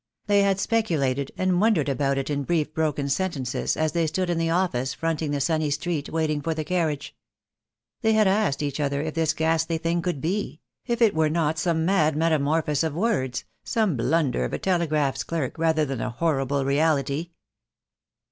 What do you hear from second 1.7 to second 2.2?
about